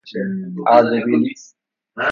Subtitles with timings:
[0.67, 1.35] اردبیلی